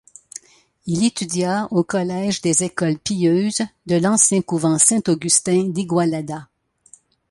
[0.87, 6.49] Il étudia au collège des Écoles Pieuses de l'ancien couvent Saint Augustin d'Igualada.